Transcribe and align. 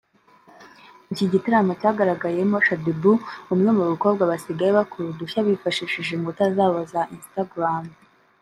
Iki 1.11 1.25
gitaramo 1.31 1.71
cyagaragayemo 1.81 2.57
Shadyboo 2.65 3.23
umwe 3.53 3.69
mu 3.77 3.83
bakobwa 3.91 4.23
basigaye 4.31 4.71
bakora 4.79 5.05
udushya 5.11 5.39
bifashishije 5.47 6.11
inkuta 6.13 6.43
zabo 6.55 6.79
za 6.91 7.01
Instagram 7.15 7.83